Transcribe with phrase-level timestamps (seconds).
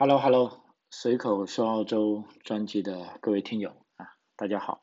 [0.00, 4.80] Hello Hello，随口说澳洲专辑的各位听友啊，大家好，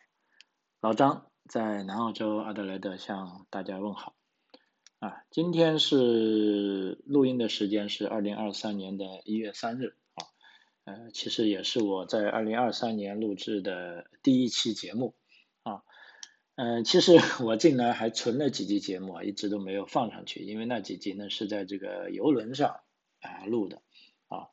[0.82, 4.14] 老张在南澳洲阿德莱德向大家问好
[5.00, 5.24] 啊。
[5.32, 10.28] 今天是录音的时间是二零二三年的一月三日啊，
[10.84, 15.16] 呃，其实也是我在二零二三年录制的第一期节目
[15.64, 15.84] 啊，
[16.58, 22.82] 嗯，其实 我进来还存了几集节目啊，一直都没有放上去，因为那几集呢是在这个游轮上
[23.22, 23.82] 啊录的
[24.28, 24.50] 啊。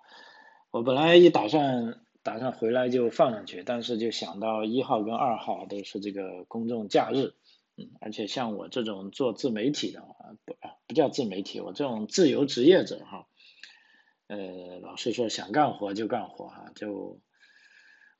[0.72, 7.34] 我本来一打算打算回来就放上去，但是就想到一号跟二号都是这个公众假日，
[7.76, 13.26] 嗯，而且像我这种做自媒体的啊，不不叫自媒体，我这种自由职业者哈，
[14.28, 17.20] 呃，老是说想干活就干活哈，就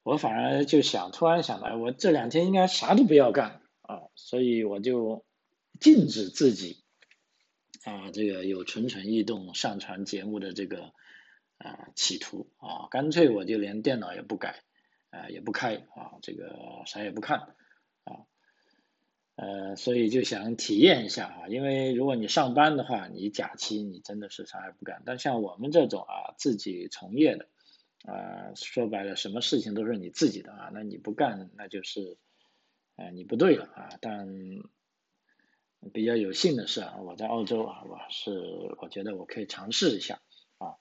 [0.03, 5.25] 我反而就想突然想到，我这两天应该啥都不要干啊，所以我就
[5.81, 6.85] 禁止自己
[7.85, 10.93] 啊这个有蠢蠢欲动上传节目的这个。
[11.63, 14.63] 啊，企图啊，干脆我就连电脑也不改，
[15.11, 17.55] 啊，也不开啊，这个啥也不看
[18.05, 18.27] 啊，
[19.37, 27.49] 呃，所以就想体验一下啊，因为如果你上班的话，你假期你真的是啥也不干，但像我们这种啊，自己从业的，
[28.05, 32.19] 啊，说白了，什么事情都是你自己的啊，那你不干，那就是，
[32.97, 34.27] 呃，你不对了啊，但
[35.93, 40.21] 比较有幸的是啊，我在澳洲啊，我是我觉得我可以尝试一下
[40.59, 40.75] 啊。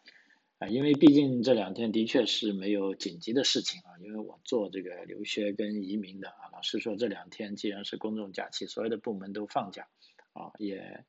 [0.61, 9.87] 啊，因为毕竟这两天的确是没有紧急的事情啊，因为我做这个留学跟移民的啊，老师说这两天既然是公众假期，所有的部门都放假
[10.33, 11.03] 啊，也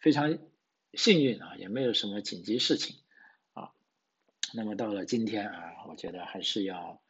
[0.00, 0.36] 非常
[0.94, 2.96] 幸运啊，也没有什么紧急事情
[3.52, 3.70] 啊。
[4.52, 7.00] 那么到了今天啊，我觉得还是要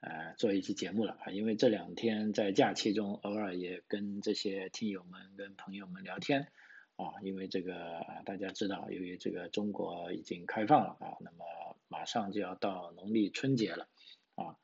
[0.00, 6.48] 呃做一期节目了啊，因为这两天在假期中偶尔也跟这些听友们跟朋友们聊天。
[6.96, 11.44] 啊，因为这个啊大家知道，由于这个中国已经开放了啊，那么
[11.88, 13.86] 马上就要到农历春节了
[14.34, 14.56] 啊，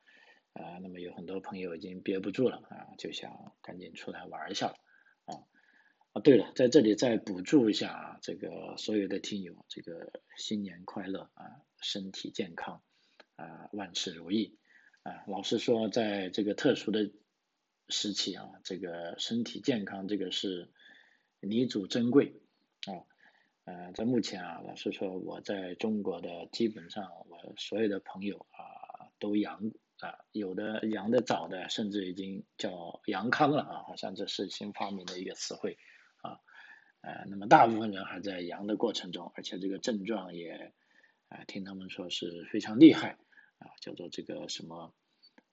[0.53, 4.73] 啊，那么有很多朋友已经憋不住了啊，就想赶紧出来玩一下
[5.25, 5.45] 啊
[6.13, 12.81] 啊，对了，在这里再补祝一下啊，这个所有的听友，这个新年快乐啊，身体健康
[13.35, 14.57] 啊，万事如意
[15.03, 15.23] 啊。
[15.27, 17.11] 老实说，在这个特殊的
[17.89, 20.71] 时期啊，这个身体健康这个是。
[21.43, 22.41] 弥足珍贵
[22.85, 23.03] 啊，
[23.65, 35.77] 呃，在目前啊，老实说，我在中国的基本上，我所有的朋友啊都阳啊，有的阳的早的，甚至已经叫阳康了啊，好像这是新发明的一个词汇
[36.21, 36.39] 啊，
[37.01, 40.73] 呃，那么大部分人还在阳的过程中，而且这个症状也
[41.27, 43.17] 啊，听他们说是非常厉害
[43.59, 44.93] 啊，叫做这个什么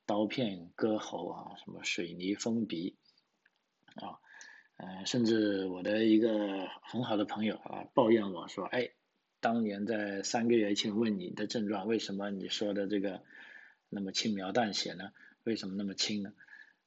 [0.06, 2.96] 刀片割喉啊，什么水泥封鼻
[3.96, 4.20] 啊。
[4.82, 8.92] 呃，甚至我的一个很好的朋友啊，抱怨我说：“哎，
[9.38, 13.22] 当年在三个月前问你的症状，为什么你说的这个
[13.90, 15.12] 那么轻描淡写呢？
[15.44, 16.32] 为什么那么轻呢？”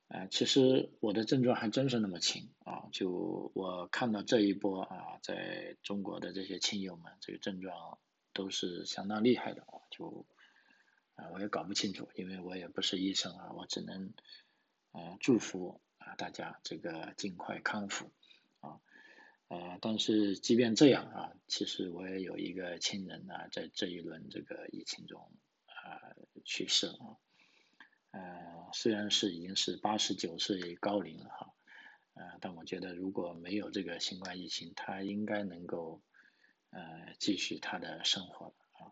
[0.09, 2.89] 啊，其实我的症状还真是那么轻啊！
[2.91, 7.99] 就我看到这一波啊，在中国的这些亲友们，这个症状
[8.33, 9.85] 都是相当厉害的啊！
[9.91, 10.25] 就
[11.13, 14.13] 啊，我也搞不清楚，因为我也不是医生啊，我只能
[14.93, 15.79] 呃祝福。
[16.06, 18.12] 啊，大家这个尽快康复
[18.59, 18.80] 啊，
[19.47, 25.31] 呃，但是即便这样啊，其实我也有一个亲人啊，在这一轮这个疫情中
[25.66, 27.18] 啊去世了啊，
[28.12, 31.53] 呃，虽然是已经是八十九岁高龄了哈，
[32.16, 36.02] 呃，但我觉得如果没有这个新冠疫情，他应该能够
[36.72, 38.91] 呃继续他的生活了啊，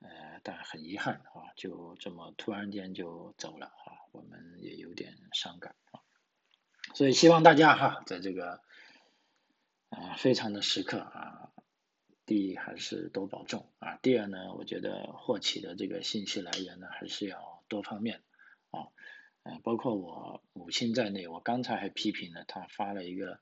[0.00, 6.01] 呃，但很遗憾啊，就这么突然间就走了啊，我们也有点伤感啊。
[6.94, 8.60] 所以希望大家哈，在这个
[9.88, 11.50] 啊非常的时刻啊，
[12.26, 13.96] 第一还是多保重啊。
[14.02, 18.20] 第二呢，我觉得获取的这个信息来源呢，还是要多方面
[18.70, 18.88] 啊。
[19.44, 23.40] 呃，包括我母亲在内，我刚才还批评了她发了一个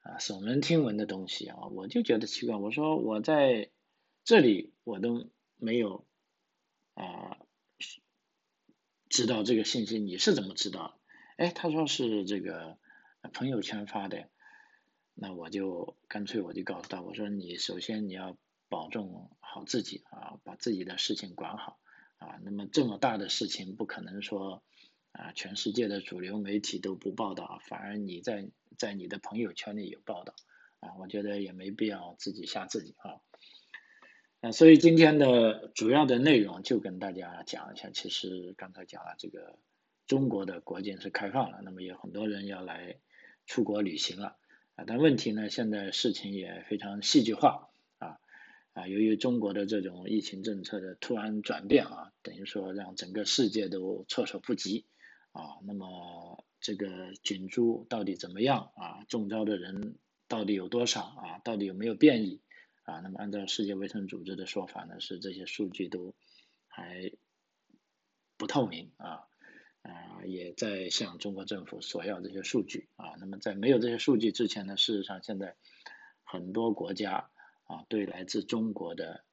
[0.00, 3.68] 啊耸人听闻的东西啊，我就觉得奇怪，我说我在
[4.24, 6.06] 这里我都没有
[6.94, 7.36] 啊
[9.10, 10.98] 知道这个信息，你是怎么知道？
[11.36, 12.78] 哎，他说是这个。
[13.28, 14.28] 朋友圈发的，
[15.14, 18.36] 那我就干脆我就告诉他，我说你首先你要
[18.68, 21.78] 保重好自己啊，把自己的事情管好
[22.18, 22.38] 啊。
[22.42, 24.62] 那么这么大的事情，不可能说
[25.12, 30.34] 啊，全世界的主流媒体都不报道，反而你在在你的朋友圈里有报道
[30.80, 30.94] 啊。
[30.98, 33.20] 我觉得也没必要自己吓自己啊。
[34.40, 39.58] 那所以今天的主要的内容就跟大家讲一下，其实刚才讲了这个
[40.06, 42.98] 中国的国境是开放了，那么有很多人要来。
[43.46, 44.36] 出国旅行了
[44.74, 48.18] 啊，但问题呢，现在事情也非常戏剧化啊，
[48.74, 54.86] 啊，由于中国的这种疫情政策的突然转变啊，等于说让整个世界都措手不及
[55.32, 55.58] 啊。
[55.64, 59.04] 那么这个菌株到底怎么样啊？
[59.08, 59.96] 中招的人
[60.28, 61.38] 到底有多少啊？
[61.44, 62.42] 到底有没有变异
[62.82, 63.00] 啊？
[63.00, 66.14] 那么按照世界卫生组织的说法呢，是这些数据都
[66.66, 67.12] 还
[68.36, 69.24] 不透明啊
[69.88, 73.14] 啊，也在向中国政府索要这些数据啊。
[73.18, 75.56] 那么在没有这些数据之前呢，事实上现在
[76.24, 77.30] 很多国家。
[77.68, 79.24] 啊，对来自中国的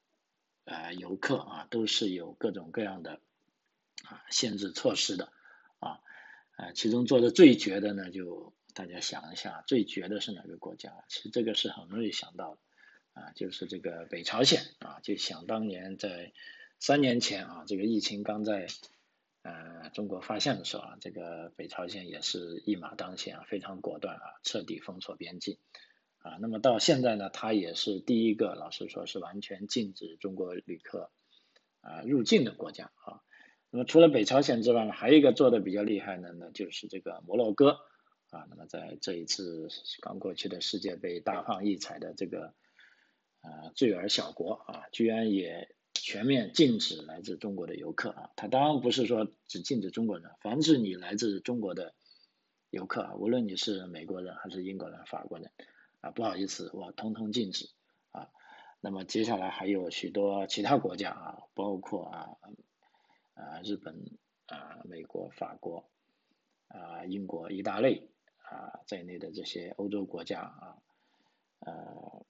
[0.65, 3.21] 呃游客啊，都是有各种各样的
[4.05, 5.31] 啊限制措施的
[5.77, 5.99] 啊，
[6.57, 11.03] 呃，其中做的最绝的呢，就大家想一下，最绝的是哪个国家？
[11.09, 16.33] 其实这个是很容易想到的啊，就是这个北朝鲜啊，就想当年在
[16.79, 18.65] 三年前啊，这个疫情刚在
[19.43, 25.57] 呃中国发现的时候啊，这个北朝鲜也是一马当先啊，非常果断啊，彻底封锁边境。
[26.19, 31.11] 啊，那么到现在呢，它也是第一个，老实说是完全禁止中国旅客
[31.81, 33.19] 啊入境的国家啊。
[33.69, 37.71] 那么除了北朝鲜之外呢，还有一个做的比较厉害的呢，就是这个摩洛哥
[38.29, 38.47] 啊。
[38.49, 39.67] 那么在这一次
[40.01, 42.53] 刚过去的世界杯大放异彩的这个
[43.41, 48.29] 啊罪尔小国啊，居然也全面禁止来自中国的游客啊。
[48.35, 51.93] 它当然不是说只禁止中国人，凡是你来自中国的
[52.69, 55.49] 游客啊，无论你是美国人还是英国人、法国人。
[56.01, 57.69] 啊，不好意思，我通通禁止
[58.11, 58.27] 啊。
[58.81, 62.35] 那么接下来还有许多其他国家啊，包括啊
[63.35, 63.95] 啊日本
[64.47, 65.89] 啊、美国、法国
[66.67, 70.75] 啊、英国、意大利啊在内的这些欧洲国家啊，
[71.59, 72.25] 呃，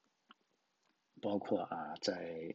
[1.20, 2.54] 包括啊在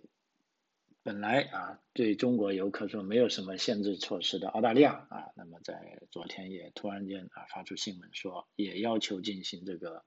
[1.09, 10.05] 本来啊对中国游客说没有什么限制措施的澳大利亚啊，那么在昨天也突然间啊发出新闻说，也要求进行这个。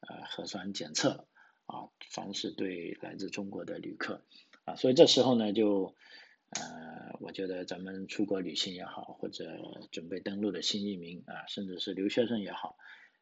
[0.00, 1.26] 呃，核酸检测
[1.66, 4.24] 啊，凡是对来自中国的旅客
[4.64, 5.96] 啊，所以这时候呢，就
[6.50, 9.44] 呃，我觉得咱们出国旅行也好，或者
[9.90, 12.76] 准备登陆的新移民啊，甚至是留学生也好，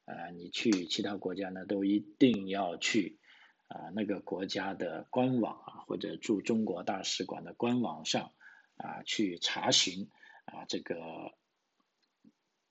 [0.05, 3.19] 啊，你去其他国家呢，都一定要去
[3.69, 8.33] 啊那个国家的官网啊，或者驻中国大使馆的官网上
[8.77, 10.11] 啊去查询
[10.45, 11.33] 啊这个。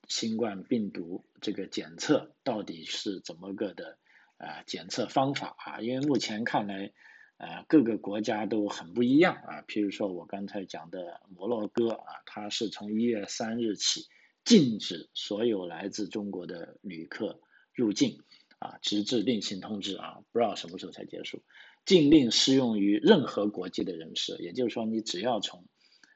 [0.08, 3.98] 新冠病毒这个检测到底是怎么个的
[4.38, 4.62] 啊？
[4.68, 5.82] 检测方法啊？
[5.82, 6.94] 因为目前看来，
[7.38, 9.64] 啊各个国家都很不一样啊。
[9.64, 14.06] 譬如说我刚才讲的摩洛哥啊，它是从一月三日起
[14.44, 17.42] 禁止所有来自中国的旅客
[17.74, 18.22] 入境
[18.60, 21.44] 啊，直至另行通知啊，不知道什么时候才结束。
[21.86, 25.68] 禁令适用于任何国籍的人士，也就是说，你只要从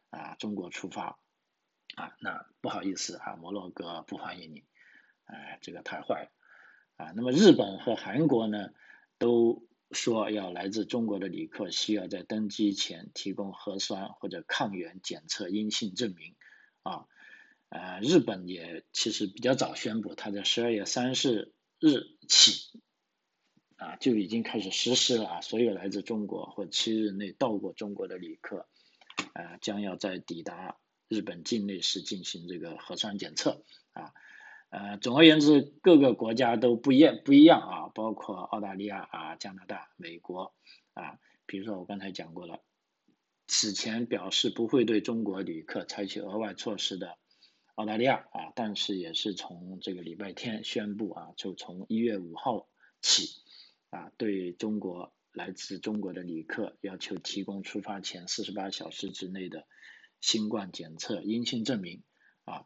[0.10, 1.20] 啊中国出发。
[1.96, 4.64] 啊，那不好意思啊，摩洛哥不欢迎你，
[5.26, 6.32] 哎，这个太坏了
[6.96, 7.12] 啊。
[7.14, 8.70] 那么日本和韩国呢，
[9.18, 16.36] 都说要来自中国的旅客需要在登机前提供核酸或者抗原检测阴性证明
[16.84, 17.06] 啊。
[17.68, 22.80] 呃，日本也其实比较早宣布，他在十二月三十日起
[23.78, 28.68] 啊就已经开始实施了啊，所有来自中国或七日内到过中国的旅客，
[29.34, 30.78] 啊，将要在抵达。
[31.12, 34.14] 日本境内时进行这个核酸检测啊，
[34.70, 40.54] 呃，总而言之，各个国家都不一样不一样啊，包括澳大利亚啊、加拿大、美国
[40.94, 41.18] 啊，
[41.48, 42.62] 比如说我刚才讲过了，
[43.48, 47.18] 此前表示不会对中国旅客采取额外措施的
[47.80, 52.68] 澳大利亚啊，但是也是从这个礼拜天宣布啊，就从一月五号
[53.02, 53.30] 起
[53.90, 59.66] 啊，对中国来自中国的旅客要求提供出发前四十八小时之内的。
[60.20, 62.04] 新冠检测阴性证明
[62.44, 62.66] 啊，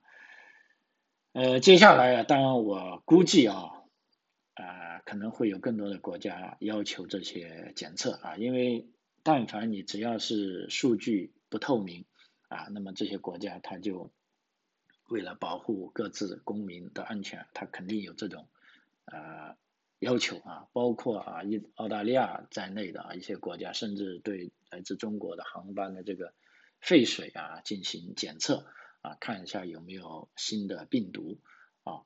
[1.34, 3.84] 呃，接下来啊，当然我估计啊，
[4.56, 8.90] 啊，可能会有更多的国家要求这些检测啊，因为
[9.22, 12.06] 但凡你只要是数据不透明
[12.48, 14.12] 啊，那么这些国家它就
[15.14, 18.48] 为了保护各自公民的安全，他肯定有这种
[19.06, 19.56] 啊
[20.00, 26.34] 要求啊，包括啊，一澳大利亚在内的啊一些国家，甚至对来自中国的航班的这个。
[26.86, 28.66] 废水啊，进行检测
[29.00, 31.40] 啊，看一下有没有新的病毒
[31.86, 32.04] 啊，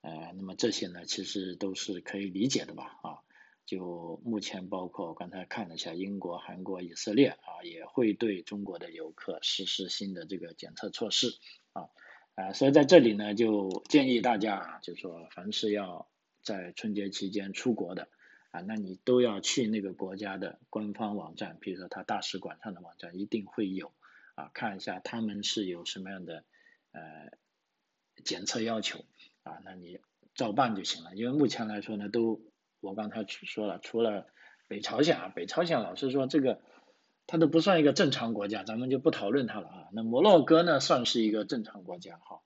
[0.00, 3.22] 呃，那么这些呢，其实都是可以理解的吧啊，
[3.64, 11.28] 就目前包括刚才看了一下，英国、韩国、以色列啊，也会对中国的游客实施新的这个检测措施
[11.72, 11.88] 啊，
[12.38, 16.06] 啊，所以在这里呢，就建议大家，就说，凡是要
[16.44, 18.08] 在春节期间出国的。
[18.52, 23.92] 啊，那你都要去那个国家的官方网站，比如说他大使馆上的网站一定会有
[24.36, 26.44] 啊，看一下他们是有什么样的
[26.92, 27.00] 呃
[28.24, 29.04] 检测要求
[29.42, 29.98] 啊，那你
[30.34, 31.16] 照办就行了。
[31.16, 32.40] 因为目前来说呢，都
[32.80, 34.28] 我刚才说了，除了
[34.68, 36.62] 北朝鲜啊，北朝鲜老师说这个
[37.30, 39.88] 它都不算一个正常国家，咱们就不讨论它了啊。
[39.92, 42.40] 那摩洛哥呢算是一个正常国家哈，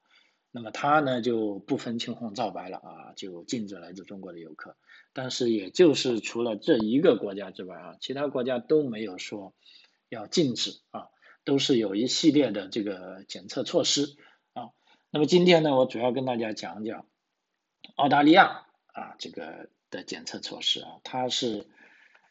[0.51, 4.77] 那么它呢就不分青红皂白了啊，就禁止来自中国的游客。
[5.13, 9.55] 但是也就是除了这一个国家之外啊，其他国家都没有说
[10.09, 11.07] 要禁止啊，
[11.45, 14.17] 都是有一系列的这个检测措施
[14.53, 14.71] 啊。
[15.11, 17.07] 那么今天呢，我主要跟大家讲讲
[17.95, 21.69] 澳大利亚啊这个的检测措施啊，它是。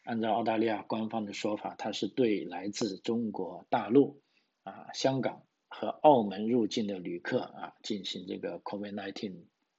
[0.04, 4.22] 按照澳大利亚官方的说法，它是对来自中国大陆、
[4.64, 9.34] 啊香港和澳门入境的旅客啊进行这个 COVID-19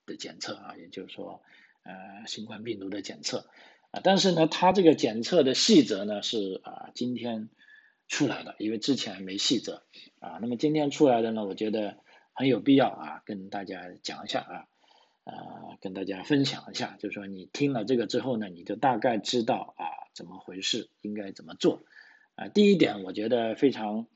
[0.07, 1.43] 的检测啊，也就是说，
[1.83, 3.49] 呃新冠病毒的检测
[3.91, 4.01] 啊。
[4.03, 7.49] 但是呢，它这个检测的细则呢是啊今天
[8.09, 9.83] 出来的，因为之前没细则
[10.21, 10.39] 啊。
[10.41, 11.99] 那么今天出来的呢，我觉得
[12.33, 14.69] 很有必要啊，跟大家讲一下啊。
[15.25, 21.83] 呃，跟大家分享一下，就是说你听了这个之后呢，你就大概知道啊怎么回事，应该怎么做。
[22.35, 24.07] 啊，第一点我觉得非常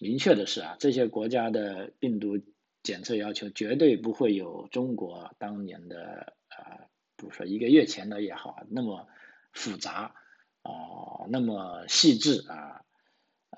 [0.00, 2.40] 明确的是啊，这些国家的病毒
[2.82, 9.08] 检测要求绝对不会有中国当年的啊，比如说一个月前的也好，那么
[9.52, 10.14] 复杂
[10.62, 12.84] 啊，那么细致啊。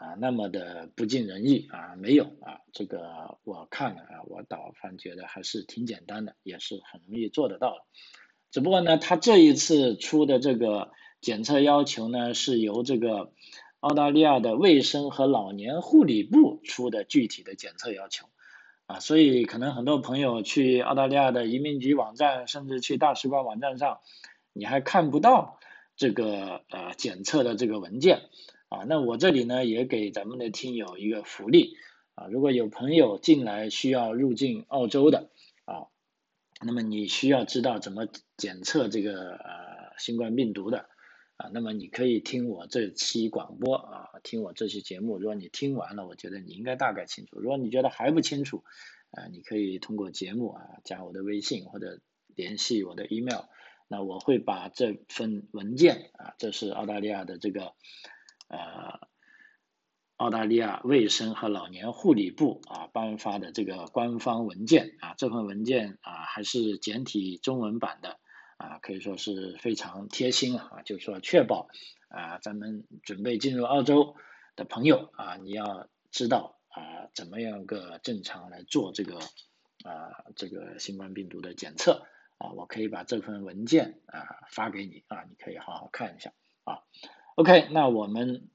[0.02, 7.84] 啊，那么的不尽人意啊，没有啊，这个我看了啊，我倒反觉得还是挺简单的，也是很容易做得到的。
[8.50, 10.90] 只不过呢，他这一次出的这个
[11.20, 13.32] 检测要求呢，是由这个
[13.78, 18.26] 澳大利亚的卫生和老年护理部出的具体的检测要求
[18.86, 24.00] 啊，所以可能很多朋友去澳大利亚的移民局网站，甚至去大使馆网站上，
[24.52, 25.60] 你还看不到
[25.94, 28.22] 这个呃检测的这个文件。
[28.72, 31.76] 啊，那我这里呢也给咱们的听友一个福利
[32.14, 35.28] 啊，如果有朋友进来需要入境澳洲的
[35.66, 35.92] 啊，
[36.64, 40.88] 那么你需要知道怎么检测这个呃新冠病毒的
[41.36, 47.38] 啊，那么你可以听我这期广播啊，听我这期节目，如果你听完了，我觉得你应该大概清楚。
[47.38, 48.64] 如果你觉得还不清楚
[49.10, 52.00] 啊，你可以通过节目啊加我的微信或者
[52.34, 53.44] 联系我的 email，
[53.86, 57.74] 那我会把这份文件啊，这是澳大利亚的这个。
[58.52, 59.08] 呃，
[60.16, 68.20] 澳大利亚卫生和老年护理部啊颁发的这个官方文件啊，这份文件啊还是简体中文版的
[68.58, 71.68] 啊，可以说是非常贴心啊，就是说确保
[72.08, 74.14] 啊咱们准备进入澳洲
[74.54, 79.16] 的朋友啊，你要知道啊怎么样个正常来做这个
[79.82, 82.06] 啊这个新冠病毒的检测
[82.36, 86.32] 啊，我可以把这份文件啊发给你啊，你可以好好看一下
[86.64, 86.84] 啊。
[87.42, 88.48] OK，那我们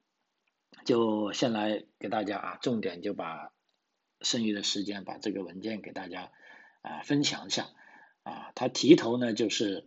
[0.86, 3.52] 就先来给大家啊，重点就把
[4.22, 6.32] 剩余的时间把这个文件给大家
[6.84, 7.68] 啊分享一下
[8.24, 8.54] 啊。
[8.56, 9.86] 它题头呢就是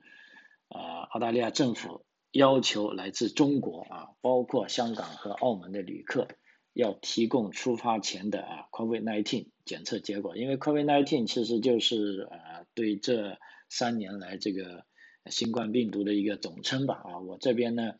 [0.68, 6.28] 呃澳大利亚政府要求来自中国啊，包括香港和澳门的旅客
[6.74, 13.38] 要提供出发前的啊 COVID-19 检测结果，因为 COVID-19 其实就是啊对这
[13.70, 14.84] 三年来这个
[15.30, 17.18] 新冠病毒的一个总称吧啊。
[17.20, 17.94] 我这边呢。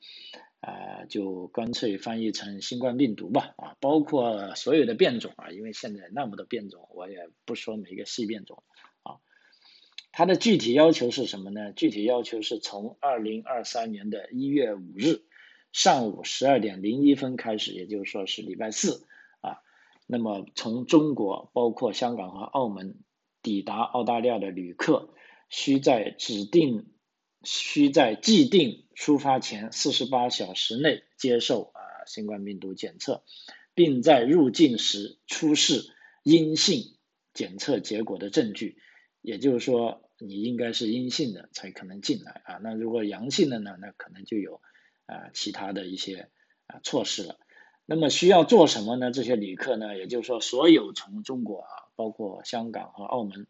[0.61, 8.63] 啊，就干脆翻译成新冠病毒吧，啊，包括所有的变种啊，因为现在那么多变种，我也不说每个细变种，
[9.03, 9.17] 啊，
[10.13, 11.73] 它的具体要求是什么呢？
[11.73, 15.23] 具体要求是从二零二三年的一月五日
[15.73, 19.07] 上午十二点零一分开始，也就是说是礼拜四，
[19.41, 19.63] 啊，
[20.07, 22.99] 那么从中国包括香港和澳门
[23.41, 25.15] 抵达澳大利亚的旅客，
[25.49, 26.87] 需在指定。
[27.43, 33.25] 需在既定出发前四十八小时内接受啊新冠病毒检测，
[33.73, 35.91] 并在入境时出示
[36.23, 36.99] 阴性
[37.33, 38.77] 检测结果的证据。
[39.23, 42.59] 也就是说，你应该是阴性的才可能进来啊。
[42.63, 43.75] 那如果阳性的呢？
[43.81, 44.61] 那可能就有
[45.07, 46.29] 啊其他的一些
[46.67, 47.39] 啊措施了。
[47.87, 49.11] 那么需要做什么呢？
[49.11, 49.97] 这些旅客呢？
[49.97, 53.47] 也就是说，所有从中国啊，包括香港和澳门，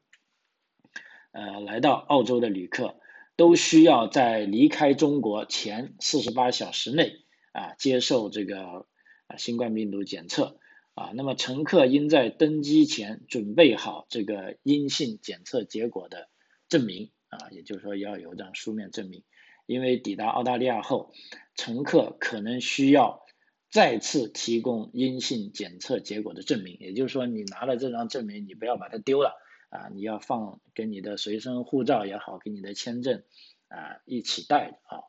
[1.32, 2.94] 呃，来到澳洲的旅客。
[3.40, 8.86] 都需要在离开中国前四十八小时内啊接受这个
[9.28, 10.58] 啊新冠病毒检测。
[10.92, 16.28] 啊，那么乘客应在登机前准备好这个阴性检测结果的
[16.68, 17.12] 证明。
[17.30, 19.24] 啊，也就是说要有张书面证明，
[19.64, 21.10] 因为抵达澳大利亚后，
[21.54, 23.22] 乘客可能需要
[23.70, 29.32] 再次提供阴性检测结果的证明，也就是说你拿了这张证明，你不要把它丢了。
[29.70, 33.22] 啊，你要放跟你的随身护照也好，跟你的签证
[33.68, 35.08] 啊一起带啊。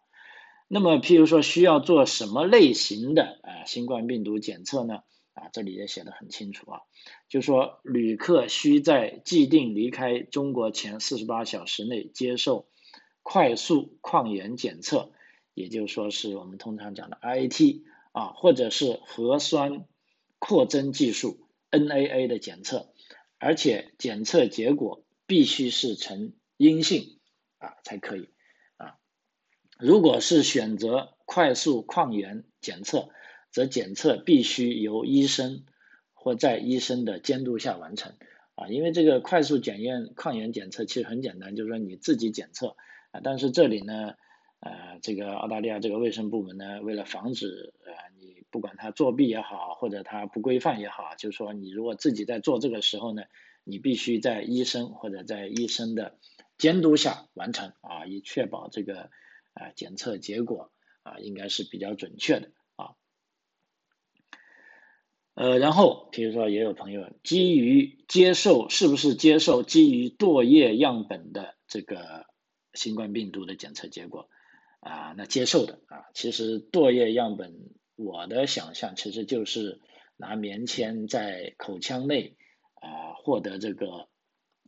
[0.68, 5.03] 那么，譬如说需要做什么类型的啊新冠病毒检测呢？
[5.34, 6.82] 啊，这里也写的很清楚啊，
[7.30, 12.68] 就说旅客需在既定离开中国前四十八小时内接受
[13.24, 15.12] 快速抗原检测，
[15.53, 19.86] 也就是说是我们通常讲的 IT 啊，或者是核酸
[20.38, 22.91] 扩增技术 NAA 的检测，
[23.41, 27.17] 而且检测结果必须是呈阴性
[27.57, 28.29] 啊才可以
[28.77, 28.98] 啊。
[29.79, 33.10] 如果是选择快速抗原检测，
[33.51, 35.65] 则检测必须由医生
[36.13, 38.13] 或在医生的监督下完成
[38.53, 42.75] 啊，因为这个快速检验抗原检测其实很简单，就是说你自己检测
[43.10, 44.13] 啊，但是这里呢，
[44.60, 53.24] 呃，这个澳大利亚这个卫生部门呢，为了防止呃你不管他作弊也好，或者他不规范也好，就是说你如果自己在做这个时候呢，
[53.63, 56.20] 你必须在医生或者在医生的
[56.58, 59.10] 监督下完成啊，以确保这个
[59.53, 60.72] 啊检测结果
[61.03, 62.96] 啊应该是比较准确的啊。
[65.34, 72.25] 呃，然后比如说也有朋友基于接受是不是接受基于唾液样本的这个
[72.74, 74.29] 新冠病毒的检测结果
[74.81, 77.55] 啊，那接受的啊，其实唾液样本
[78.03, 79.79] 我的想象其实就是
[80.17, 82.36] 拿棉签在口腔内
[82.74, 84.08] 啊获得这个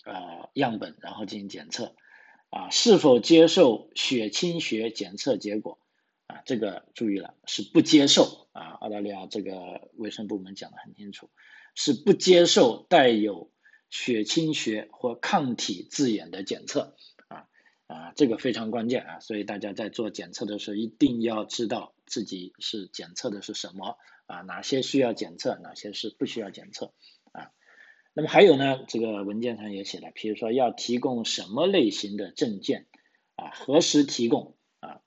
[0.06, 1.96] 呃样本，然后进行检测
[2.50, 5.80] 啊，是否接受血清学检测结果？
[6.28, 8.78] 啊，这个注意了，是不接受啊！
[8.80, 11.30] 澳大利亚这个卫生部门讲的很清楚，
[11.75, 13.52] 是不接受带有
[13.90, 16.96] 血清学或抗体字眼的检测
[17.88, 19.20] 啊，这个非常关键啊！
[19.20, 26.94] 所以大家在做检测的时候，一定要知道自己是检测的是什么啊，哪些需要检测，哪些是不需要检测
[27.34, 27.52] 啊。
[28.13, 32.88] 那么还有呢，这个文件上也写了，比如说要提供什么类型的证件
[33.36, 35.02] 啊，何时提供啊？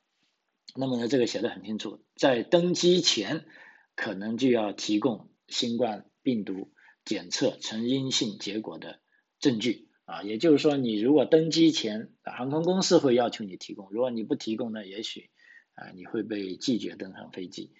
[0.74, 3.46] 那么呢，这个写的很清楚，在登机前
[3.94, 6.72] 可能就要提供新冠病毒
[7.04, 9.00] 检测呈阴性结果的
[9.40, 15.28] 证据啊，也就是说，你如果登机前，航空公司会要求你提供，如果你不提供呢，也许
[15.74, 17.72] 啊你会被拒绝登上飞机。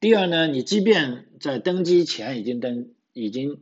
[0.00, 3.60] 第二呢，你即便在登机前已经登已经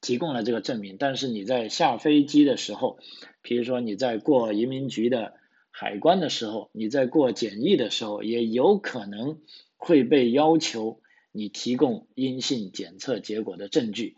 [0.00, 2.98] 提供了这个证明，但是你在下飞机的时候，
[3.42, 5.34] 比如说你在过移民局的。
[5.74, 9.40] 海关的时候，你在过检疫的时候，也有可能
[9.78, 11.00] 会被要求
[11.32, 14.16] 你提供阴性检测结果的证据。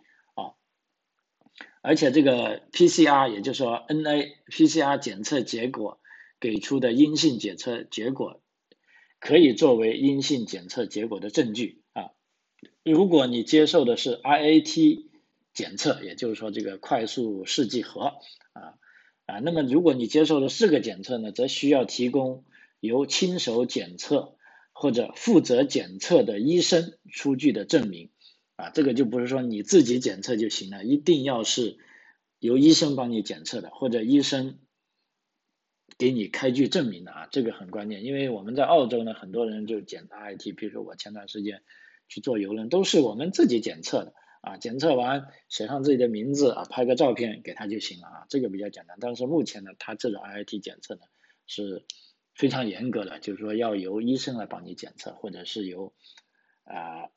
[1.83, 6.01] 而且这个 PCR，也就是说 NA PCR 检测结果
[6.40, 8.40] 给出的阴性检测结果，
[9.21, 12.11] 可以作为阴性检测结果的证据啊。
[12.83, 15.05] 如果你接受的是 RAT
[15.53, 18.14] 检测，也就是说这个快速试剂盒
[18.55, 18.75] 啊。
[19.27, 22.45] 啊，那么如果你接受了四个检测呢，则需要提供
[22.81, 24.37] 由亲手检测
[24.73, 28.11] 或者负责检测的医生出具的证明。
[28.57, 31.79] 啊，这个就不是说你自己检测就行了，一定要是
[32.38, 34.59] 由医生帮你检测的，或者医生
[35.99, 38.05] 给你开具证明的啊，这个很关键。
[38.05, 41.62] 因为我们在澳洲呢，很多人就检 RIT，比如说我前段时间
[42.09, 44.14] 去做游轮，都是我们自己检测的。
[44.40, 48.99] 啊，检测完写上自己的名字啊，拍个照片给他就行了啊，这个比较简单。
[49.01, 51.01] 但是目前呢，他这种 I T 检测呢
[51.47, 51.87] 是
[52.35, 55.95] 非常严格的，就是说要由医生来帮你检测，或者是由
[56.64, 57.09] 啊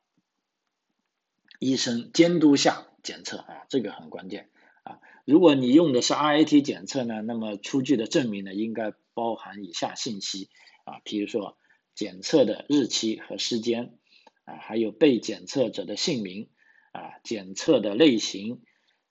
[1.58, 4.50] 医生监督下检测啊，这个很关键
[4.82, 5.00] 啊。
[5.24, 10.50] 如果你用的是 RIT 检测呢，那么出具的证明呢应该包含以下信息
[10.84, 11.56] 啊，比如说
[11.94, 13.98] 检测的日期和时间
[14.44, 16.48] 啊，还有被检测者的姓名。
[16.90, 18.62] 啊，检测的类型，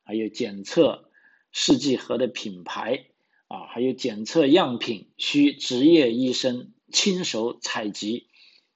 [0.04, 1.12] 还有检测
[1.52, 3.06] 试剂盒的品牌，
[3.48, 8.28] 啊，还有检测样品需执业医生亲手采集，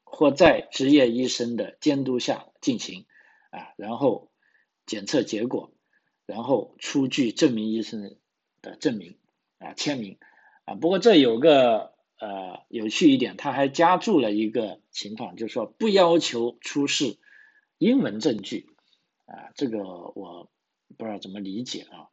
[0.04, 3.06] 或在执业医生的监督下进行，
[3.52, 4.32] 啊，然后
[4.88, 5.72] 检测结果，
[6.26, 8.18] 然后出具证明医生
[8.62, 9.18] 的证明，
[9.60, 10.18] 啊，签名，
[10.66, 17.18] 啊，不过这有个呃有趣一点，他还加注了一个情况，就是说不要求出示
[17.78, 18.68] 英文证据。
[19.26, 20.50] 啊，这个我
[20.98, 22.12] 不知道怎么理解啊，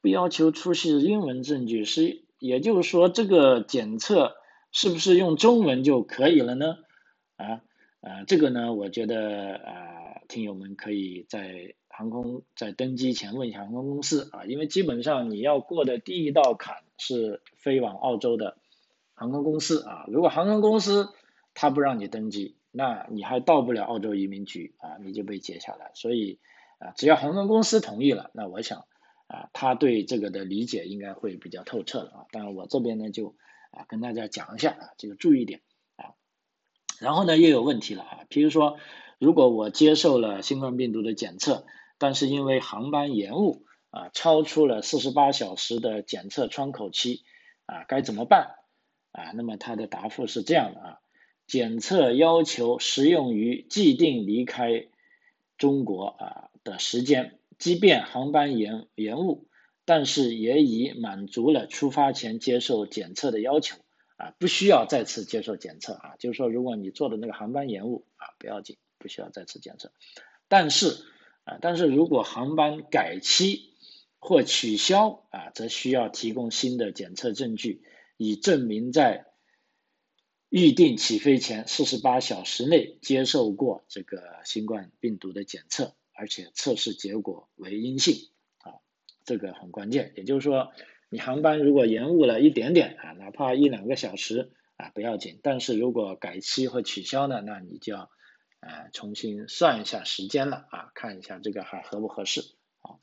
[0.00, 4.36] 不要求出示英文证据，是也就是说这个检测
[4.70, 6.76] 是不是用中文就可以了呢？
[7.34, 7.62] 啊
[8.00, 18.58] 啊，这个呢，我觉得啊，听友们可以在航空在登机前问一下航空公司啊，因为基本上你要过的第一道坎是飞往澳洲的
[19.14, 21.08] 航空公司啊，如果航空公司
[21.54, 22.56] 他不让你登机。
[22.78, 25.92] 那你还到不了澳洲移民局啊，你就被接下来。
[25.94, 26.38] 所以
[26.76, 28.84] 啊，只要航空公司同意了，那我想
[29.28, 32.26] 啊，他对这个的理解应该会比较透彻了啊。
[32.32, 33.34] 当然我这边呢就
[33.70, 35.62] 啊跟大家讲一下啊，这个注意点
[35.96, 36.12] 啊。
[37.00, 38.76] 然后呢又有问题了啊，比如说
[39.18, 41.64] 如果我接受了新冠病毒的检测，
[41.98, 47.24] 但是因为航班延误啊，超出了四十八小时的检测窗口期
[47.64, 48.56] 啊，该怎么办？
[49.12, 51.00] 啊，那么他的答复是这样的啊，
[51.46, 54.88] 检测要求适用于既定离开
[55.56, 59.48] 中国啊的时间，即便航班延延误，
[59.86, 63.78] 但是也已满足了出发前接受检测的要求
[64.18, 69.92] 啊，不需要再次接受检测啊，就是说如果你坐的那个航班延误啊，不要紧，不需要再次检测，
[70.48, 71.04] 但是
[71.44, 73.74] 啊，但是如果航班改期
[74.18, 77.82] 或取消啊，则需要提供新的检测证据，
[78.16, 79.26] 以证明在
[80.48, 88.80] 预定起飞前四十八小时内接受过这个新冠病毒的检测，而且测试结果为阴性啊，
[89.24, 90.12] 这个很关键。
[90.16, 90.72] 也就是说，
[91.08, 95.38] 你航班如果延误了一点点啊，哪怕一两个小时啊，不要紧。
[95.42, 98.10] 但是如果改期或取消呢，那你就要
[98.66, 102.40] 呃重新算一下时间了啊，看一下这个还合不合适
[102.80, 102.98] 啊。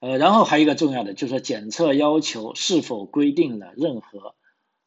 [0.00, 4.34] 呃，然后还有一个重要的，就是说检测要求是否规定了任何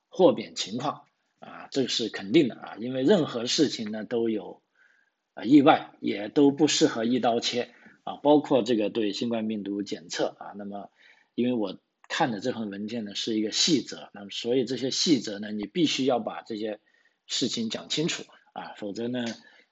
[0.09, 1.03] 豁免情况
[1.39, 4.61] 啊，这是肯定的啊，因为任何事情呢都有
[5.35, 10.89] 啊意外，也都不适合一刀切啊，包括这个对新冠病毒检测啊，那么
[11.35, 16.79] 因为我看的这份文件呢是一个细则，那么所以这些细则呢，你必须要把这些
[17.25, 18.23] 事情讲清楚
[18.55, 19.25] 啊，否则呢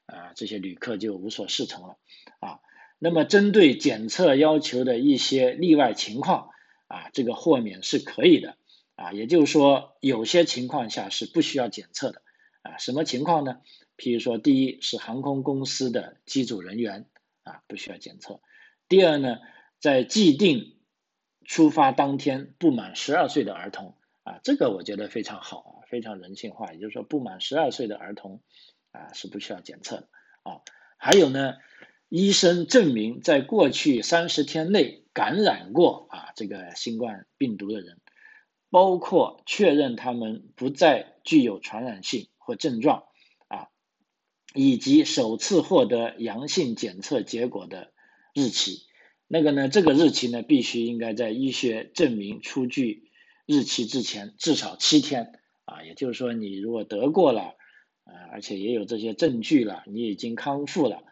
[0.06, 1.98] 啊这些旅客就无所适从了
[2.40, 2.60] 啊。
[3.00, 6.52] 那么，针对检测要求的一些例外情况，
[6.88, 8.56] 啊，这个豁免是可以的，
[8.96, 12.22] 啊，也就是说，有些情况下是不需要检测的，
[12.62, 13.60] 啊，什么情况呢？
[13.98, 17.08] 譬如说，第一是航空公司的机组人员，
[17.44, 18.40] 啊，不需要检测；
[18.88, 19.40] 第二呢，
[19.80, 20.78] 在既定
[21.44, 28.42] 出发当天不满十二岁的儿童，啊，这个我觉得非常好啊，非常人性化，也就是说，不满十二岁的儿童，
[28.94, 30.08] 啊，是不需要检测的，
[30.44, 30.62] 啊，
[30.96, 31.56] 还有呢。
[32.16, 38.02] 医生证明，在过去三十天内感染过啊这个新冠病毒的人，
[38.70, 43.06] 包括确认他们不再具有传染性或症状
[43.48, 43.70] 啊，
[44.54, 47.94] 以及首次获得阳性检测结果的
[48.36, 48.84] 日期。
[49.28, 53.10] 那个呢，这个日期呢，必须应该在医学证明出具
[53.48, 55.82] 日期之前至少七天啊。
[55.82, 57.56] 也就是说，你如果得过了
[58.04, 61.04] 啊，而且也有这些证据了，你已经康复了。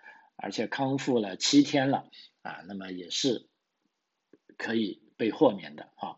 [0.44, 2.10] 而且康复了七天了
[2.42, 3.48] 啊，那么也是
[4.58, 6.18] 可以被豁免的啊。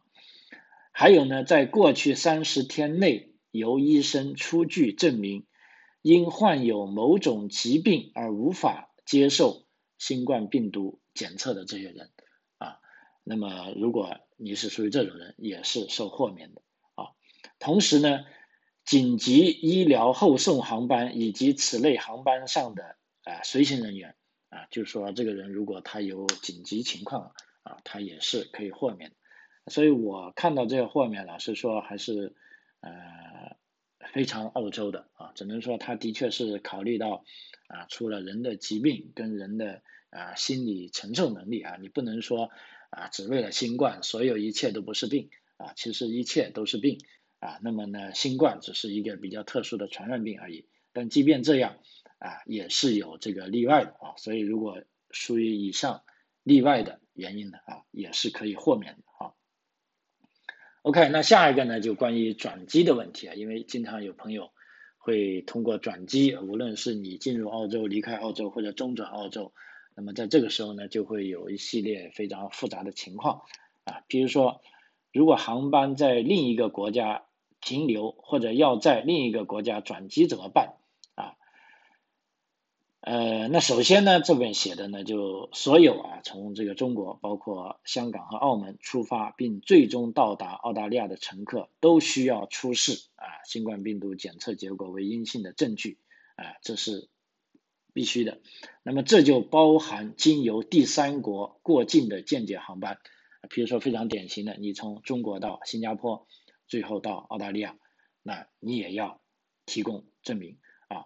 [0.94, 5.46] 还有呢，在过去三十天内由医生出具证明，
[6.02, 9.66] 因患有某种疾病而无法接受
[9.98, 12.12] 新冠病毒检测的这些人
[12.60, 12.80] 啊，
[13.26, 16.62] 那么如果你是属于这种人，也是受豁免的
[16.96, 17.12] 啊。
[17.60, 18.24] 同时呢，
[18.86, 22.96] 紧急医疗后送航班以及此类航班上的。
[23.26, 24.16] 啊，随行人员
[24.50, 29.14] 啊，就是说这个人如果他有紧急情况啊，他也是可以豁免。
[29.68, 32.36] 所以我看到这个豁免，老实说还是
[32.82, 33.56] 呃
[34.12, 37.24] 非常澳洲的啊，只能说他的确是考虑到
[37.68, 42.50] 啊，除了人的疾病跟人的啊心理承受能力啊，你不能说
[42.90, 47.00] 啊只为了新冠，所有一切都不是病啊，其实一切都是病
[47.44, 47.60] 啊。
[47.62, 50.66] 那么呢，新冠只是一个比较特殊的传染病而已。
[50.94, 51.78] 但即便这样。
[52.20, 56.04] 啊，也是有这个例外的啊，所以如果属于以上
[56.44, 59.34] 例外的原因的啊，也是可以豁免的啊。
[60.84, 64.54] OK，那下一个呢，就关于转机的问题啊，因为经常有朋友
[64.98, 69.54] 会通过转机，无论是你进入澳洲、离开澳洲或者中转澳洲，
[69.94, 73.42] 那么在这个时候呢，就会有一系列非常复杂的情况
[73.84, 74.62] 啊，比如说，
[75.12, 77.26] 如果航班在另一个国家
[77.64, 80.76] 停留，或者要在另一个国家转机怎么办？
[81.16, 81.36] 啊
[83.06, 95.98] 呃，那首先呢，这边写的呢，就所有啊，从这个中国，包括香港和澳门出发并最终到达澳大利亚的乘客，都需要出示啊新冠病毒检测结果为阴性的证据
[96.38, 97.10] 啊，这是
[97.94, 98.40] 必须的。
[98.84, 103.00] 那么这就包含经由第三国过境的间接航班，
[103.50, 106.26] 比如说非常典型的，你从中国到新加坡，
[106.74, 107.78] 最后到澳大利亚，
[108.24, 109.22] 那你也要
[109.68, 110.58] 提供证明
[110.88, 111.06] 啊。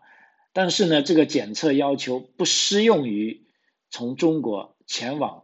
[0.54, 3.46] 但是呢，这个检测要求不适用于
[3.90, 5.44] 从中国前往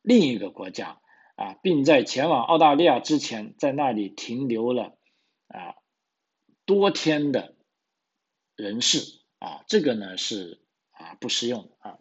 [0.00, 1.00] 另一个国家
[1.34, 4.96] 啊，并在前往澳大利亚之前在那里停留了
[5.48, 5.74] 啊
[6.66, 7.56] 多天的
[8.54, 9.00] 人士
[9.40, 11.98] 啊，这个呢是啊不适用的啊。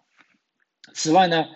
[0.94, 1.48] 此外呢，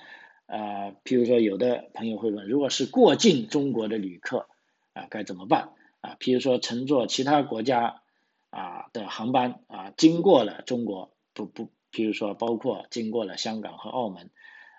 [0.48, 4.50] 呃，譬如说有的朋友会问，如果是过境中国的旅客
[4.94, 6.16] 啊，该怎么办啊？
[6.20, 8.02] 譬如说乘坐其他国家。
[8.50, 14.32] 啊的航班啊，经过了中国，不不，比如说包括经过了香港和澳门，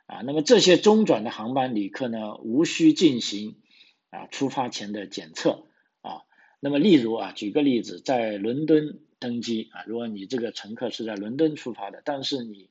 [0.07, 3.61] 啊，那么这些中转的航班旅客呢，无需进行
[4.09, 5.67] 啊出发前的检测
[6.01, 6.23] 啊，
[6.61, 12.71] 那么例如啊，举个例子，在伦敦登机啊，如果你这个乘客是在伦敦出发的，但是你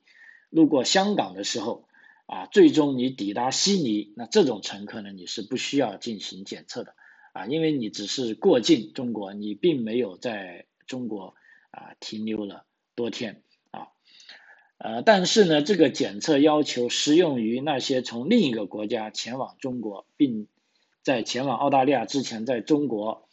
[0.50, 1.86] 路过香港的时候
[2.26, 6.96] 啊，最终你抵达悉尼，那这种乘客呢，你是不需要进行检测的
[7.32, 11.34] 啊，因为你只是过境中国，你并没有在中国
[11.70, 12.64] 啊停留了
[12.94, 13.88] 多天啊，
[14.78, 20.48] 呃，但是呢，这个检测要求适用于那些从另一个国家前往中国，并
[21.02, 23.26] 在前往澳大利亚之前在中国。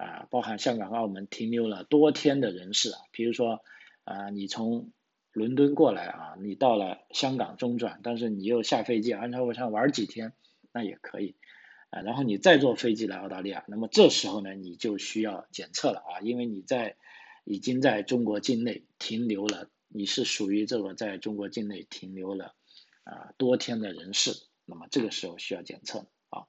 [0.00, 3.64] 啊，包含香港、澳门停留了多天的人士啊，比如说
[4.04, 4.92] 啊，你从
[5.32, 10.34] 伦敦过来啊，你到了香港中转，但是你又下飞机，安我想玩几天，
[10.70, 11.34] 那也可以
[11.90, 12.00] 啊。
[12.02, 16.96] 然后你再坐飞机来澳大利亚，那么这时候呢，你就需要检测了啊，因为你在
[17.44, 22.54] 已经在中国境内停留了，你是属于这个在中国境内停留了
[23.04, 24.32] 啊多天的人士，
[24.64, 26.46] 那么这个时候需要检测啊。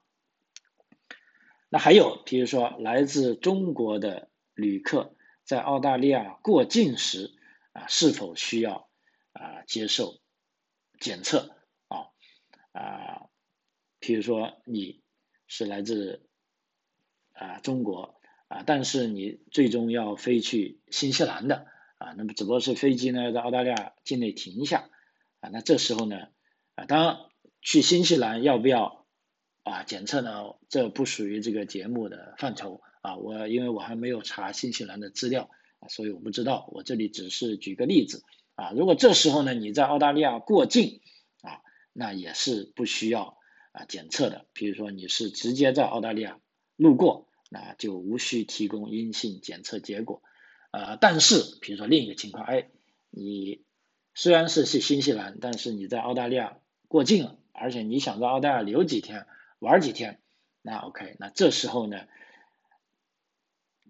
[1.68, 7.32] 那还有，比如说来自中国的旅客在澳大利亚过境时
[7.72, 8.88] 啊，是否需要
[9.32, 10.18] 啊接受
[10.98, 11.56] 检测
[11.88, 12.10] 啊
[12.72, 13.30] 啊？
[14.00, 15.00] 比如说你
[15.50, 16.22] 是来自
[17.34, 18.14] 啊中国
[18.48, 21.66] 啊，但是你最终要飞去新西兰的
[21.98, 24.88] 啊，那么只不过是飞机呢在澳大利亚境内停一下
[25.40, 26.28] 啊，那这时候呢
[26.76, 27.28] 啊，当
[27.60, 28.98] 去新西兰要不要？
[29.62, 33.16] 啊，检测呢，这不属于这个节目的范畴啊。
[33.16, 36.66] 我因为我还没有查新西兰的资料啊，所以我不知道。
[36.72, 38.70] 我这里只是举个例子啊。
[38.70, 41.02] 如果这时候呢，你在澳大利亚过境
[41.42, 41.60] 啊，
[41.92, 43.36] 那也是不需要
[43.72, 44.46] 啊检测的。
[44.52, 46.40] 比如说你是直接在澳大利亚
[46.76, 50.22] 路过，那就无需提供阴性检测结果。
[50.70, 52.68] 呃，但是比如说另一个情况，哎，
[53.10, 53.64] 你
[54.14, 59.26] 虽然是去新西兰，但是你在澳大利亚过境了，而且你想在澳大利亚留几天。
[59.58, 60.22] 玩几天，
[60.62, 62.06] 那 OK，那这时候呢，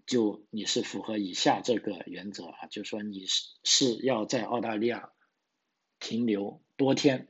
[0.05, 5.11] 就你是符合以下这个原则啊，就是说你是是要在澳大利亚
[6.01, 7.29] 停留多天，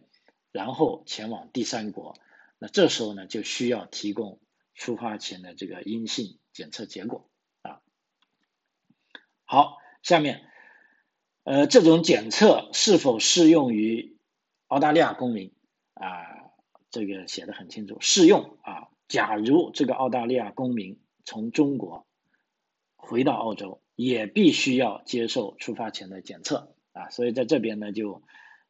[0.52, 2.18] 然后前往第三国，
[2.64, 4.40] 那这时候呢就需要提供
[4.76, 7.28] 出发前的这个阴性检测结果
[7.64, 7.82] 啊。
[9.46, 10.48] 好，下面，
[11.44, 14.16] 呃，这种检测是否适用于
[14.68, 15.52] 澳大利亚公民
[15.96, 16.08] 啊？
[16.92, 18.90] 这个写的很清楚，适用啊。
[19.08, 22.06] 假如这个澳大利亚公民从中国
[22.96, 27.10] 回到澳洲，也必须要接受出发前的检测啊。
[27.10, 28.22] 所以在这边呢，就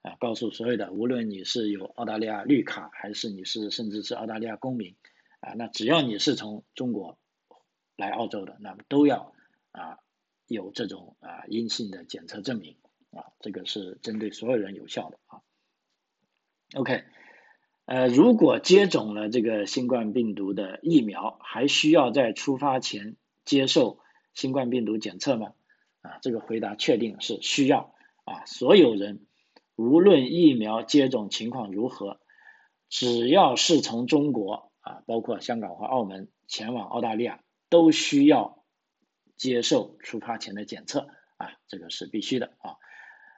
[0.01, 4.95] 啊告诉所有的，无论你是有澳大利亚绿卡，还是你是甚至是澳大利亚公民
[5.39, 7.17] 啊，那只要你是从中国
[7.95, 9.33] 来澳洲的，那么都要
[9.71, 9.99] 啊
[10.47, 12.77] 有这种啊阴性的检测证明
[13.11, 13.31] 啊。
[13.39, 15.41] 这个是针对所有人有效的啊。
[16.75, 17.03] OK。
[17.85, 23.99] 呃，如果接种了这个新冠病毒的疫苗，还需要在出发前接受
[24.33, 25.53] 新冠病毒检测吗？
[26.01, 28.45] 啊，这个回答确定是需要啊。
[28.45, 29.25] 所有人
[29.81, 32.19] 无论疫苗接种情况如何，
[32.87, 38.63] 只要是从中国啊，包括香港和澳门前往澳大利亚，都需要
[39.37, 42.75] 接受出发前的检测啊，这个是必须的啊。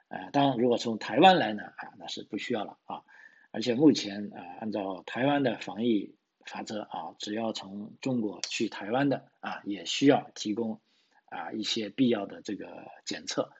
[0.08, 3.02] 呃，当然，如果从台湾来呢，啊，那是不需要了啊。
[3.50, 10.80] 而且目前啊，按照台湾的防疫法则啊，只要从中国去台湾的啊，也需要提供
[11.26, 12.66] 啊一些必要的这个
[13.06, 13.50] 检测。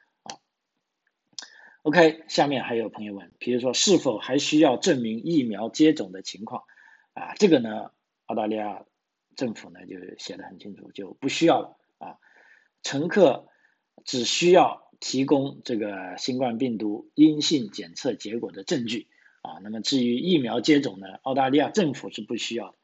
[1.84, 6.62] OK，下面还有朋友问，比如说是否还需要证明疫苗接种的情况
[7.12, 7.34] 啊？
[7.34, 7.90] 这个呢，
[8.24, 8.86] 澳大利亚
[9.36, 12.16] 政府呢就写的很清楚，就不需要了啊。
[12.82, 13.48] 乘客
[14.06, 19.08] 只需要提供这个新冠病毒阴性检测结果的证据。
[19.42, 22.76] 啊，那么至于疫苗接种呢，澳大利亚政府是不需要的，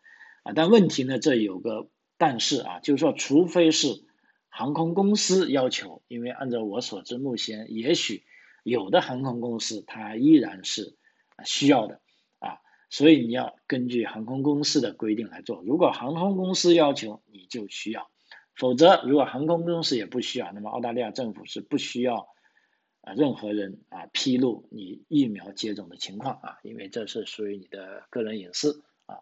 [0.42, 4.04] 啊，但问题呢，这有个但是啊，就是说，除非是
[4.50, 8.24] 航空公司要求，因为按照我所知，目前也许
[8.62, 10.96] 有的航空公司它依然是
[11.44, 12.00] 需要的，
[12.38, 15.62] 啊，所以你要根据航空公司的规定来做。
[15.62, 18.10] 如果航空公司要求，你就需要；
[18.54, 22.28] 否则，如果航空公司也不需要，那么澳大利亚政府是不需要。
[23.02, 29.20] 啊，任何人啊披露你疫苗接种的情况啊，因为这是属于你的个人隐私啊。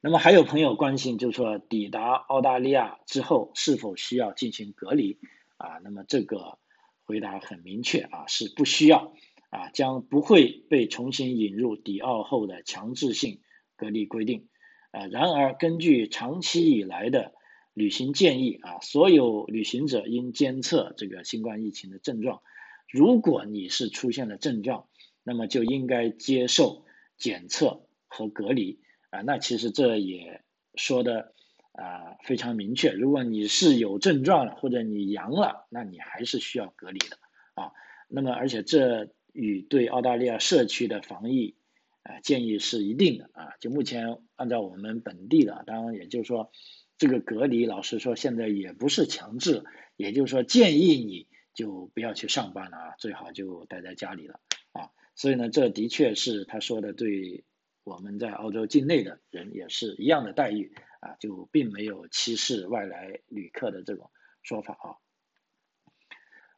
[0.00, 5.20] 那么还有朋友关心，就是说抵达澳大利亚之后是否需要进行隔离
[5.58, 5.78] 啊？
[5.84, 6.58] 那么这个
[7.06, 9.14] 回答很明确啊，是不需要
[9.48, 13.40] 啊，将不会被重新引入迪奥后的强制性
[13.76, 14.48] 隔离规定
[14.90, 15.06] 啊。
[15.06, 17.32] 然而，根据长期以来的。
[17.76, 22.40] 旅行建议啊，所有旅行者应监测这个新冠疫情的症状。
[22.88, 24.88] 如果你是出现了症状，
[25.22, 26.86] 那么就应该接受
[27.18, 29.20] 检测和隔离啊。
[29.20, 30.42] 那其实这也
[30.74, 31.34] 说的
[31.76, 37.18] 啊非常明确，如果你是有症状了或者你阳了，那你还是需要隔离的
[37.54, 37.72] 啊。
[38.08, 41.54] 那么而且这与对澳大利亚社区的防疫
[42.02, 43.52] 啊建议是一定的啊。
[43.60, 46.50] 就目前按照我们本地的，当然也就是说
[46.98, 49.64] 这个隔离，老实说现在也不是强制，
[49.96, 54.40] 也就是说建议你就不要去上班了啊，最好就待在家里了
[54.72, 54.90] 啊。
[55.14, 57.44] 所以呢，这的确是他说的对。
[57.88, 60.74] 我们在澳洲境内的人也是一样的待遇
[61.06, 64.10] 啊，就并没有歧视外来旅客的这种
[64.42, 64.86] 说法啊。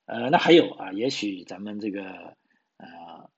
[0.06, 2.02] 呃，那还有啊，也许咱们这个
[2.78, 3.30] 呃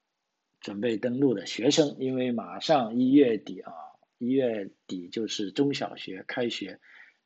[0.61, 3.73] 准备登陆的学生，因为马上一月底啊，
[4.18, 6.79] 一月底就是中小学开学，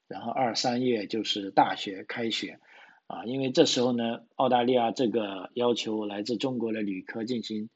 [0.09, 2.61] 然后二三月就是大学开学
[3.07, 7.69] 啊，因为这时候呢，澳大利亚这个要求来自中国的旅客进行。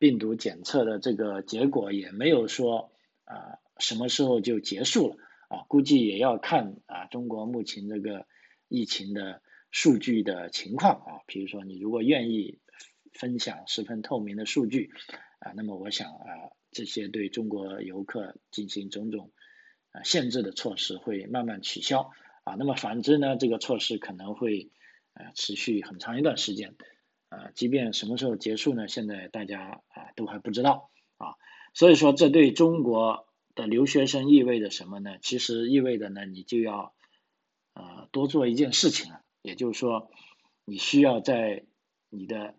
[0.00, 2.90] 病毒检测的这个结果也没有说
[3.26, 5.16] 啊什么时候就结束了
[5.50, 8.26] 啊，估计也要看啊中国目前这个
[8.68, 12.60] 疫情的数据的情况啊，比如说你如果愿意
[13.12, 14.90] 分享十分透明的数据
[15.40, 19.32] 啊，那么我想啊这些对中国游客进行种种
[19.90, 22.12] 啊限制的措施会慢慢取消
[22.44, 24.70] 啊，那么反之呢，这个措施可能会
[25.14, 26.76] 呃持续很长一段时间。
[27.28, 28.88] 啊，即便什么时候结束呢？
[28.88, 31.34] 现在大家啊都还不知道啊，
[31.74, 33.28] 所以说这对中国
[33.60, 35.18] 的留学生意味着什么呢？
[35.20, 36.94] 其实意味着呢，你就要
[37.74, 40.10] 呃多做一件事情了，也就是说，
[40.64, 41.64] 你需要在
[42.08, 42.54] 你的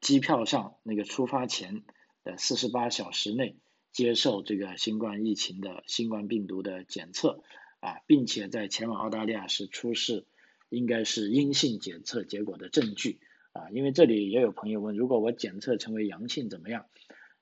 [0.00, 1.82] 机票上那个出发前
[2.24, 3.56] 的四十八小时内
[3.92, 7.42] 接受这个新冠疫情的新冠病毒的检测
[7.80, 10.24] 啊，并且在前往澳大利亚时出示
[10.70, 13.20] 应该是阴性检测结果的证据。
[13.52, 16.86] 啊，因为这里也有朋友问，如果我检测成为阳性怎么样？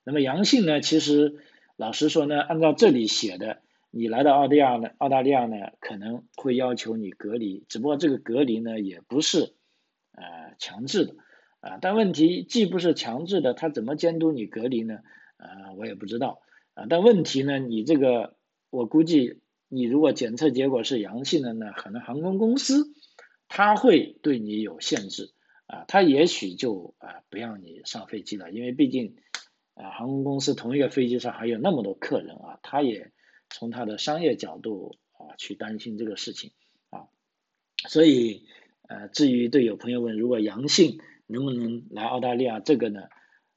[0.04, 0.80] 那么阳性呢？
[0.80, 1.40] 其实
[1.76, 3.60] 老实说呢，按照这里写的，
[3.90, 9.54] 你来到澳大利亚呢，澳大利亚呢可能会要求你隔离，只不过这个隔离呢也不是
[10.12, 11.16] 呃强制的
[11.60, 11.78] 啊。
[11.80, 14.98] 但问题既不是强制的，他怎么监督你隔离呢？
[15.36, 16.40] 啊，我也不知道
[16.74, 16.86] 啊。
[16.88, 18.36] 但问题呢，你这个
[18.70, 22.92] 我估计，你如果检测结果是阳性的呢，可能航空公司
[23.48, 25.32] 他会对你有限制。
[25.66, 29.16] 啊，他也许就啊不让你上飞机了，因为毕竟
[29.74, 33.12] 啊航空公司同一个飞机上还有那么多客人啊，他也
[33.50, 36.52] 从他的商业角度啊去担心这个事情
[36.90, 37.08] 啊，
[37.88, 38.46] 所以
[38.88, 43.02] 呃至于对有朋友问如果阳性能不能来澳大利亚这个呢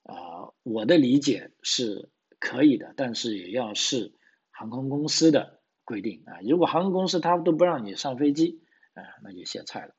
[0.04, 4.14] 啊我的理解是可以的，但是也要视
[4.52, 8.62] 航空公司的规定啊，如果航空公司他都不让你上飞机
[8.94, 9.94] 啊，那就歇菜了。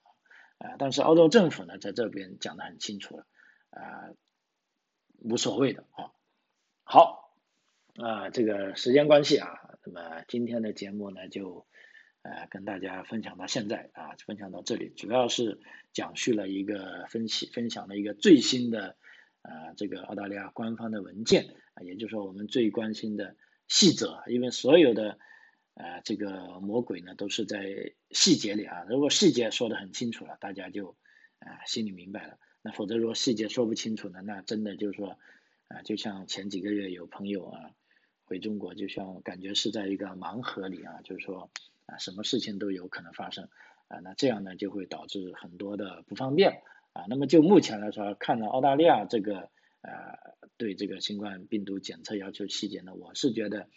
[0.59, 3.27] 啊，但是澳洲政府呢，在这边讲的很清楚了，
[3.71, 4.11] 啊，
[5.19, 6.11] 无所谓的啊。
[6.83, 7.35] 好，
[7.97, 11.67] 啊，这个时间关系啊，那么今天的节目呢，就
[12.23, 15.61] 呃跟大家分享到现在啊，分享到这里，主要是
[15.93, 18.97] 讲述了一个分析，分享了一个最新的
[19.43, 25.19] 啊这个澳大利亚官方的文件啊，也就是说我们最关心的细则，因为所有的。
[25.81, 28.83] 啊，这个魔鬼呢，都是在细节里啊。
[28.89, 30.97] 如果细节说的很清楚了，大家就
[31.39, 32.37] 啊心里明白了。
[32.73, 35.19] 否则如果细节说不清楚呢，那真的就是说
[35.69, 37.71] 啊，就像前几个月有朋友啊
[38.25, 41.51] 回中国，就像感觉是在一个盲盒里啊，就是说
[41.87, 43.49] 啊什么事情都有可能发生
[43.89, 43.99] 啊。
[44.01, 47.05] 那这样呢就会导致很多的不方便啊。
[47.09, 49.51] 那么就目前来说，看到澳大利亚这个
[49.83, 50.19] 啊
[50.57, 53.69] 对这个新冠病毒检测要求细节呢，我是觉得。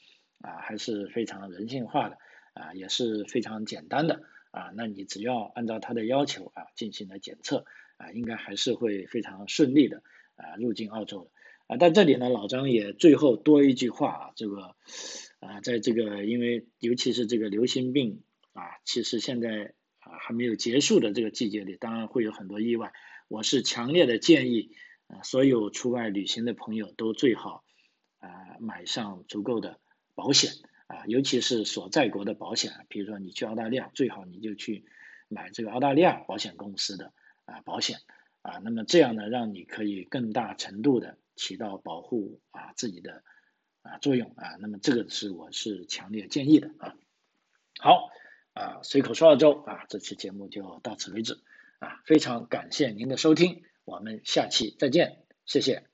[0.44, 2.18] 啊，还是非常人性化的，
[2.56, 7.66] 啊，也是非常简单的，啊，那你只要按照他的要求啊进行了检测，
[7.98, 10.04] 啊，应该还是会非常顺利的，
[10.36, 11.32] 啊，入境澳洲的，
[11.68, 14.76] 啊，在这里呢，老张也最后多一句话啊，这个，
[15.40, 18.22] 啊，在这个因为尤其是这个流行病
[18.54, 22.92] 啊，其实现在啊还没有结束的这个季节里，当然会有很多意外，
[23.28, 24.76] 我是强烈的建议，
[25.08, 27.64] 啊，所有出外旅行的朋友都最好
[28.20, 29.80] 啊买上足够的。
[30.14, 30.52] 保险
[30.92, 34.84] 啊，尤其是所在国的保险，比如说你去澳大利亚，最好你就去
[35.30, 37.14] 买这个澳大利亚保险公司的
[37.46, 38.00] 啊保险
[38.42, 43.24] 啊，那么这样呢，让你可以更大程度的起到保护啊自己的
[43.84, 46.96] 啊作用啊，那么这个是我是强烈建议的啊。
[47.80, 48.10] 好
[48.54, 51.40] 啊，随口说澳洲啊，这期节目就到此为止
[51.80, 55.91] 啊，非常感谢您的收听，我们下期再见，谢谢。